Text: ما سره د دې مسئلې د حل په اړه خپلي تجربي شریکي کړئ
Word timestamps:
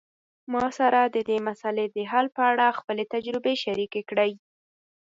ما 0.53 0.65
سره 0.77 0.99
د 1.05 1.17
دې 1.29 1.37
مسئلې 1.47 1.85
د 1.95 1.97
حل 2.11 2.25
په 2.35 2.41
اړه 2.51 2.75
خپلي 2.79 3.03
تجربي 3.13 3.55
شریکي 3.63 4.01
کړئ 4.09 4.31